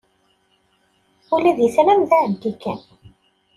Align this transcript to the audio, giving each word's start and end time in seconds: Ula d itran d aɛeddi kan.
Ula 1.35 1.51
d 1.57 1.59
itran 1.67 2.01
d 2.09 2.11
aɛeddi 2.19 2.51
kan. 2.61 2.81